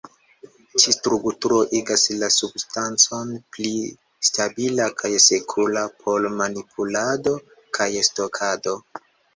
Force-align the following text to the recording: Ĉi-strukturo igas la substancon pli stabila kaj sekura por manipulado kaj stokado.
Ĉi-strukturo 0.83 1.59
igas 1.79 2.05
la 2.21 2.29
substancon 2.37 3.35
pli 3.57 3.75
stabila 4.31 4.89
kaj 5.03 5.13
sekura 5.29 5.87
por 6.03 6.29
manipulado 6.43 7.41
kaj 7.79 7.93
stokado. 8.11 8.81